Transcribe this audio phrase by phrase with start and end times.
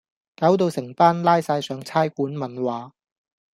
[0.35, 2.93] 搞到成班拉晒上差館問話